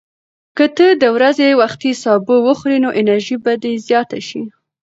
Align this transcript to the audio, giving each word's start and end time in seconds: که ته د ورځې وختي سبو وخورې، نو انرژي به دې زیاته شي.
که 0.57 0.65
ته 0.77 0.87
د 1.01 1.03
ورځې 1.15 1.57
وختي 1.61 1.91
سبو 2.03 2.35
وخورې، 2.47 2.77
نو 2.83 2.89
انرژي 3.01 3.37
به 3.43 3.53
دې 3.63 3.73
زیاته 3.87 4.19
شي. 4.27 4.43